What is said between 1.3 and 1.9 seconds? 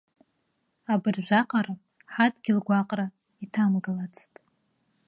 аҟара